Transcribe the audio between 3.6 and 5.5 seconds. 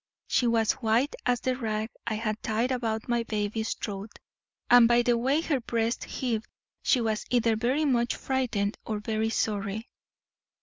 throat, and by the way